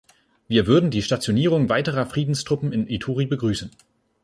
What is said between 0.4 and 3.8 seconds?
Wir würden die Stationierung weiterer Friedenstruppen in Ituri begrüßen.